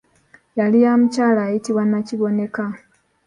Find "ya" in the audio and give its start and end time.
0.83-0.91